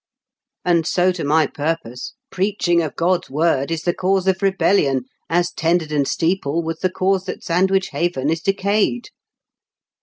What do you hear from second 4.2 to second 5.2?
of TENTEBBEN STEEPLE. 213 rebellion,